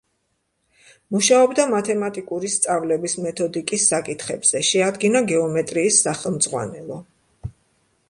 მუშაობდა 1.15 1.65
მათემატიკური 1.73 2.51
სწავლების 2.55 3.15
მეთოდიკის 3.27 3.87
საკითხებზე, 3.93 4.65
შეადგინა 4.73 5.25
გეომეტრიის 5.37 6.05
სახელმძღვანელო. 6.09 7.03